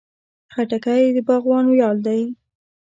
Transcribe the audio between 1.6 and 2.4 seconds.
ویاړ دی.